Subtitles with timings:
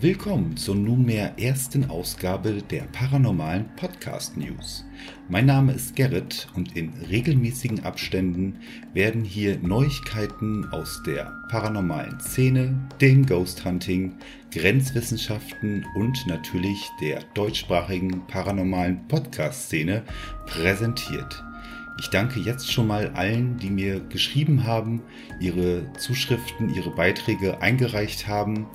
[0.00, 4.84] Willkommen zur nunmehr ersten Ausgabe der Paranormalen Podcast News.
[5.28, 8.58] Mein Name ist Gerrit und in regelmäßigen Abständen
[8.92, 14.16] werden hier Neuigkeiten aus der paranormalen Szene, dem Ghost Hunting,
[14.50, 20.02] Grenzwissenschaften und natürlich der deutschsprachigen paranormalen Podcast-Szene
[20.46, 21.44] präsentiert.
[22.00, 25.02] Ich danke jetzt schon mal allen, die mir geschrieben haben,
[25.38, 28.66] ihre Zuschriften, ihre Beiträge eingereicht haben.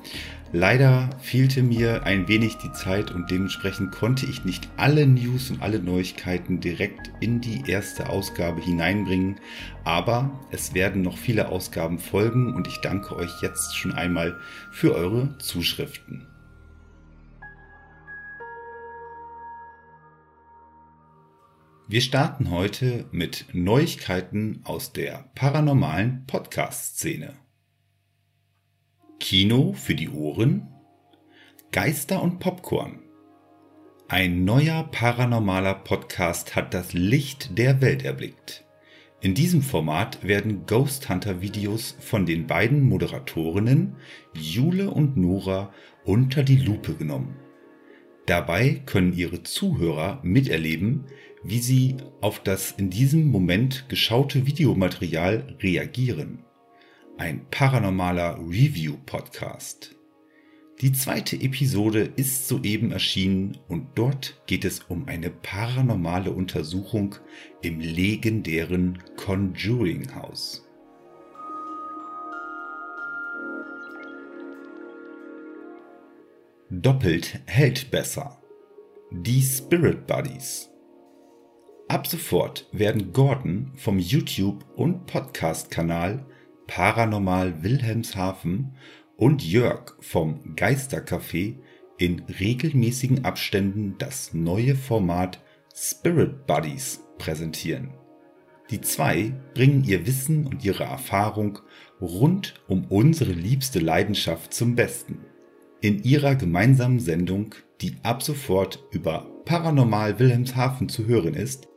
[0.52, 5.62] Leider fehlte mir ein wenig die Zeit und dementsprechend konnte ich nicht alle News und
[5.62, 9.40] alle Neuigkeiten direkt in die erste Ausgabe hineinbringen,
[9.84, 14.40] aber es werden noch viele Ausgaben folgen und ich danke euch jetzt schon einmal
[14.72, 16.26] für eure Zuschriften.
[21.88, 27.36] Wir starten heute mit Neuigkeiten aus der paranormalen Podcast-Szene.
[29.20, 30.68] Kino für die Ohren,
[31.72, 33.00] Geister und Popcorn.
[34.08, 38.66] Ein neuer paranormaler Podcast hat das Licht der Welt erblickt.
[39.22, 43.98] In diesem Format werden Ghost Hunter Videos von den beiden Moderatorinnen
[44.34, 45.74] Jule und Nora
[46.06, 47.36] unter die Lupe genommen.
[48.26, 51.06] Dabei können ihre Zuhörer miterleben,
[51.44, 56.46] wie sie auf das in diesem Moment geschaute Videomaterial reagieren
[57.20, 59.94] ein paranormaler Review-Podcast.
[60.80, 67.16] Die zweite Episode ist soeben erschienen und dort geht es um eine paranormale Untersuchung
[67.62, 70.66] im legendären Conjuring House.
[76.70, 78.42] Doppelt hält besser.
[79.12, 80.70] Die Spirit Buddies.
[81.90, 86.26] Ab sofort werden Gordon vom YouTube- und Podcast-Kanal
[86.70, 88.76] Paranormal Wilhelmshaven
[89.18, 91.56] und Jörg vom Geistercafé
[91.98, 97.96] in regelmäßigen Abständen das neue Format Spirit Buddies präsentieren.
[98.70, 101.58] Die zwei bringen ihr Wissen und ihre Erfahrung
[102.00, 105.26] rund um unsere liebste Leidenschaft zum Besten.
[105.82, 111.69] In ihrer gemeinsamen Sendung, die ab sofort über Paranormal Wilhelmshaven zu hören ist,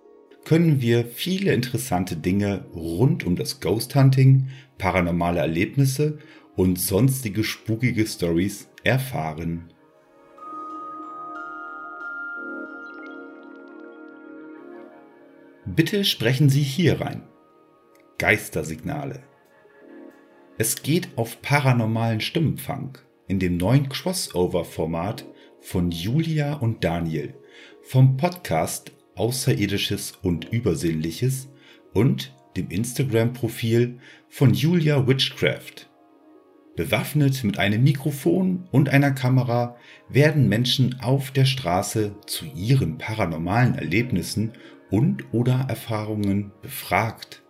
[0.44, 4.48] können wir viele interessante Dinge rund um das Ghost Hunting,
[4.78, 6.18] paranormale Erlebnisse
[6.56, 9.72] und sonstige spukige Stories erfahren.
[15.64, 17.22] Bitte sprechen Sie hier rein.
[18.18, 19.22] Geistersignale.
[20.58, 25.24] Es geht auf paranormalen Stimmenfang in dem neuen Crossover-Format
[25.60, 27.34] von Julia und Daniel
[27.82, 31.48] vom Podcast Außerirdisches und Übersinnliches
[31.92, 35.88] und dem Instagram-Profil von Julia Witchcraft.
[36.76, 39.76] Bewaffnet mit einem Mikrofon und einer Kamera
[40.08, 44.52] werden Menschen auf der Straße zu ihren paranormalen Erlebnissen
[44.90, 47.42] und oder Erfahrungen befragt.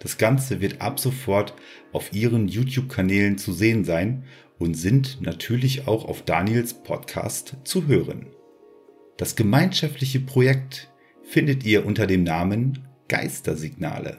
[0.00, 1.54] Das Ganze wird ab sofort
[1.92, 4.24] auf ihren YouTube-Kanälen zu sehen sein
[4.58, 8.26] und sind natürlich auch auf Daniels Podcast zu hören.
[9.16, 10.90] Das gemeinschaftliche Projekt
[11.22, 14.18] findet ihr unter dem Namen Geistersignale.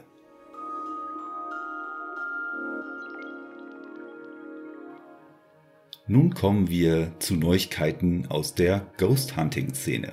[6.08, 10.12] Nun kommen wir zu Neuigkeiten aus der Ghost Hunting Szene.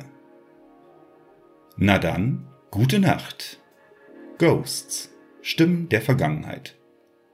[1.78, 3.60] Na dann, gute Nacht.
[4.38, 5.10] Ghosts,
[5.42, 6.76] Stimmen der Vergangenheit.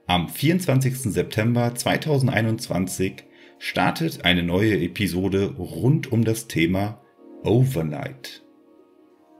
[0.06, 0.96] Am 24.
[0.98, 3.24] September 2021
[3.58, 7.01] startet eine neue Episode rund um das Thema
[7.44, 8.42] Overnight.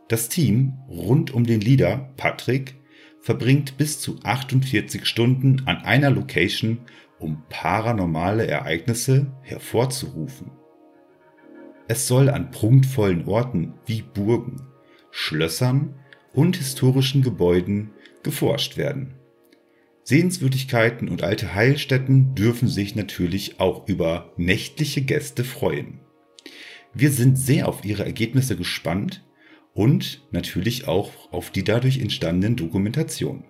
[0.08, 2.74] Das Team rund um den Leader Patrick
[3.20, 6.80] verbringt bis zu 48 Stunden an einer Location,
[7.20, 10.50] um paranormale Ereignisse hervorzurufen.
[11.86, 14.62] Es soll an prunkvollen Orten wie Burgen,
[15.12, 15.94] Schlössern
[16.32, 17.90] und historischen Gebäuden
[18.24, 19.14] geforscht werden.
[20.02, 26.00] Sehenswürdigkeiten und alte Heilstätten dürfen sich natürlich auch über nächtliche Gäste freuen.
[26.94, 29.24] Wir sind sehr auf Ihre Ergebnisse gespannt
[29.72, 33.44] und natürlich auch auf die dadurch entstandenen Dokumentationen.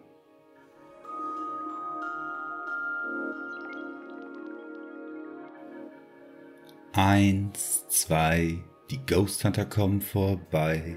[6.92, 8.58] Eins, zwei,
[8.90, 10.96] die Ghost Hunter kommen vorbei.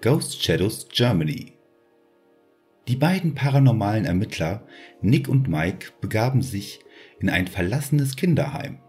[0.00, 1.52] Ghost Shadows Germany.
[2.88, 4.66] Die beiden paranormalen Ermittler
[5.00, 6.80] Nick und Mike begaben sich
[7.20, 8.80] in ein verlassenes Kinderheim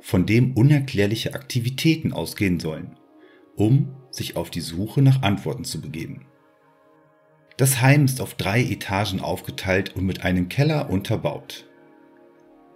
[0.00, 2.96] von dem unerklärliche Aktivitäten ausgehen sollen,
[3.56, 6.26] um sich auf die Suche nach Antworten zu begeben.
[7.56, 11.66] Das Heim ist auf drei Etagen aufgeteilt und mit einem Keller unterbaut.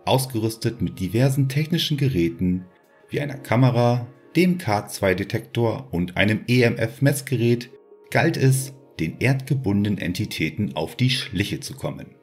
[0.04, 2.66] ausgerüstet mit diversen technischen Geräten
[3.08, 4.06] wie einer Kamera,
[4.36, 7.70] dem K2-Detektor und einem EMF-Messgerät,
[8.10, 12.14] galt es, den erdgebundenen Entitäten auf die Schliche zu kommen.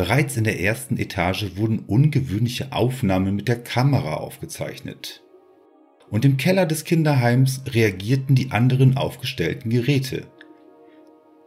[0.00, 5.22] Bereits in der ersten Etage wurden ungewöhnliche Aufnahmen mit der Kamera aufgezeichnet.
[6.08, 10.26] Und im Keller des Kinderheims reagierten die anderen aufgestellten Geräte.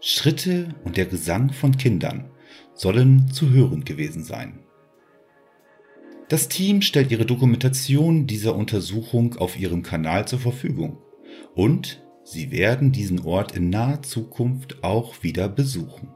[0.01, 2.29] Schritte und der Gesang von Kindern
[2.75, 4.59] sollen zu hören gewesen sein.
[6.29, 10.99] Das Team stellt ihre Dokumentation dieser Untersuchung auf ihrem Kanal zur Verfügung
[11.55, 16.09] und sie werden diesen Ort in naher Zukunft auch wieder besuchen.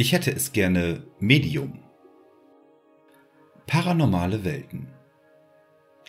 [0.00, 1.78] Ich hätte es gerne Medium.
[3.66, 4.88] Paranormale Welten.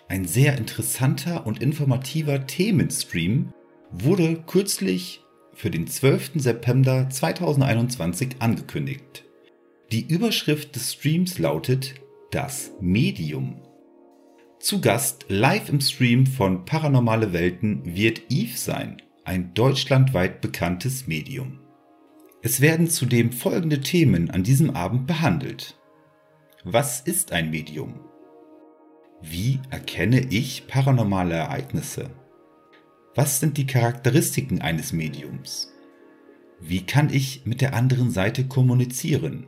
[0.07, 3.51] Ein sehr interessanter und informativer Themenstream
[3.91, 6.35] wurde kürzlich für den 12.
[6.35, 9.25] September 2021 angekündigt.
[9.91, 11.95] Die Überschrift des Streams lautet
[12.31, 13.61] Das Medium.
[14.61, 21.60] Zu Gast live im Stream von Paranormale Welten wird Eve sein, ein deutschlandweit bekanntes Medium.
[22.43, 25.79] Es werden zudem folgende Themen an diesem Abend behandelt.
[26.63, 27.99] Was ist ein Medium?
[29.21, 32.09] Wie erkenne ich paranormale Ereignisse?
[33.13, 35.71] Was sind die Charakteristiken eines Mediums?
[36.59, 39.45] Wie kann ich mit der anderen Seite kommunizieren?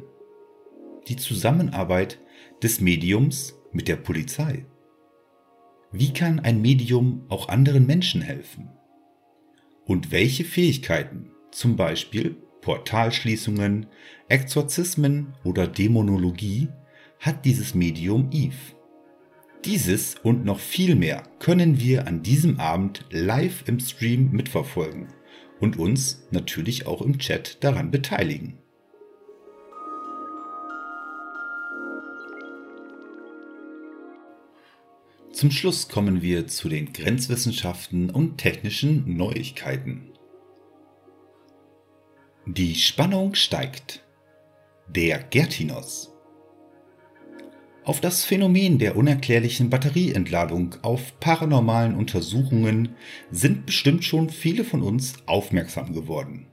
[1.07, 2.19] Die Zusammenarbeit
[2.61, 4.67] des Mediums mit der Polizei.
[5.91, 8.69] Wie kann ein Medium auch anderen Menschen helfen?
[9.85, 13.87] Und welche Fähigkeiten, zum Beispiel Portalschließungen,
[14.29, 16.69] Exorzismen oder Dämonologie,
[17.19, 18.75] hat dieses Medium Eve?
[19.65, 25.07] Dieses und noch viel mehr können wir an diesem Abend live im Stream mitverfolgen
[25.59, 28.57] und uns natürlich auch im Chat daran beteiligen.
[35.33, 40.12] Zum Schluss kommen wir zu den Grenzwissenschaften und technischen Neuigkeiten.
[42.55, 44.03] Die Spannung steigt.
[44.87, 46.13] Der Gertinos.
[47.83, 52.89] Auf das Phänomen der unerklärlichen Batterieentladung auf paranormalen Untersuchungen
[53.31, 56.45] sind bestimmt schon viele von uns aufmerksam geworden.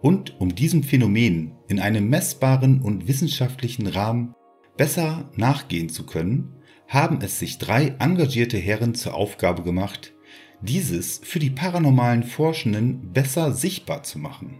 [0.00, 4.34] Und um diesem Phänomen in einem messbaren und wissenschaftlichen Rahmen
[4.76, 6.56] besser nachgehen zu können,
[6.88, 10.11] haben es sich drei engagierte Herren zur Aufgabe gemacht,
[10.62, 14.58] dieses für die paranormalen Forschenden besser sichtbar zu machen.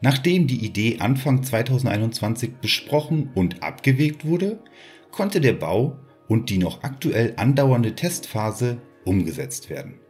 [0.00, 4.62] Nachdem die Idee Anfang 2021 besprochen und abgewegt wurde,
[5.10, 5.98] konnte der Bau
[6.28, 10.00] und die noch aktuell andauernde Testphase umgesetzt werden.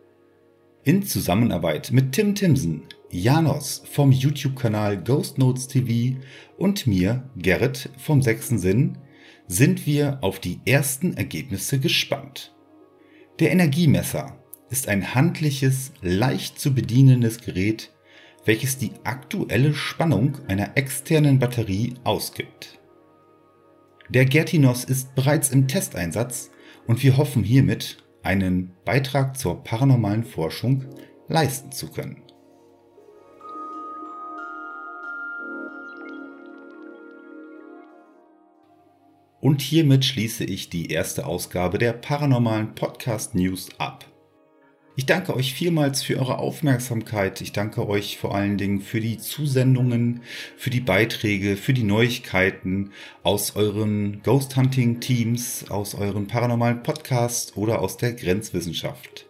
[0.84, 6.18] In Zusammenarbeit mit Tim Timsen, Janos vom YouTube-Kanal Ghost Notes TV
[6.56, 8.98] und mir, Gerrit vom Sechsten Sinn,
[9.46, 12.54] sind wir auf die ersten Ergebnisse gespannt.
[13.40, 14.38] Der Energiemesser
[14.70, 17.90] ist ein handliches, leicht zu bedienendes Gerät,
[18.44, 22.78] welches die aktuelle Spannung einer externen Batterie ausgibt.
[24.08, 26.50] Der Gertinos ist bereits im Testeinsatz
[26.86, 30.86] und wir hoffen hiermit einen Beitrag zur paranormalen Forschung
[31.28, 32.22] leisten zu können.
[39.40, 44.04] Und hiermit schließe ich die erste Ausgabe der paranormalen Podcast News ab.
[44.98, 47.40] Ich danke euch vielmals für eure Aufmerksamkeit.
[47.40, 50.22] Ich danke euch vor allen Dingen für die Zusendungen,
[50.56, 52.90] für die Beiträge, für die Neuigkeiten
[53.22, 59.26] aus euren Ghost Hunting Teams, aus euren paranormalen Podcasts oder aus der Grenzwissenschaft.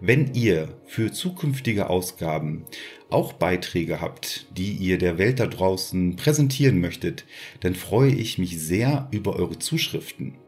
[0.00, 2.64] Wenn ihr für zukünftige Ausgaben
[3.10, 7.26] auch Beiträge habt, die ihr der Welt da draußen präsentieren möchtet,
[7.60, 10.38] dann freue ich mich sehr über eure Zuschriften.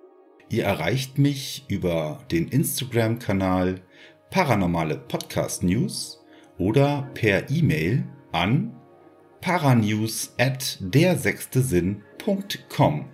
[0.49, 3.83] Ihr erreicht mich über den Instagram-Kanal
[4.37, 6.23] paranormale Podcast News
[6.59, 8.77] oder per E-Mail an
[9.41, 13.07] paranews at dersechstesinn.com.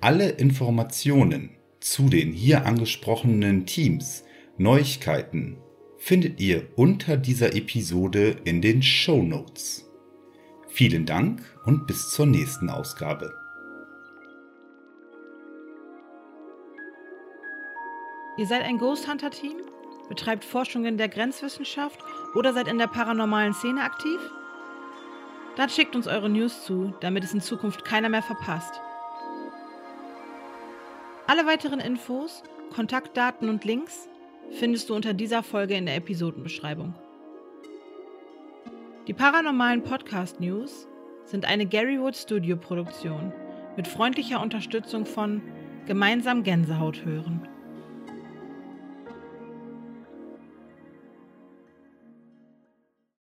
[0.00, 4.22] Alle Informationen zu den hier angesprochenen Teams,
[4.56, 5.56] Neuigkeiten
[5.98, 9.84] findet ihr unter dieser Episode in den Show Notes.
[10.68, 13.34] Vielen Dank und bis zur nächsten Ausgabe.
[18.38, 19.73] Ihr seid ein Ghost Hunter Team?
[20.08, 21.98] Betreibt Forschungen der Grenzwissenschaft
[22.34, 24.18] oder seid in der paranormalen Szene aktiv?
[25.56, 28.80] Dann schickt uns eure News zu, damit es in Zukunft keiner mehr verpasst.
[31.26, 32.42] Alle weiteren Infos,
[32.74, 34.08] Kontaktdaten und Links
[34.50, 36.94] findest du unter dieser Folge in der Episodenbeschreibung.
[39.06, 40.88] Die paranormalen Podcast News
[41.24, 43.32] sind eine Garywood Studio Produktion
[43.76, 45.42] mit freundlicher Unterstützung von
[45.86, 47.48] Gemeinsam Gänsehaut hören.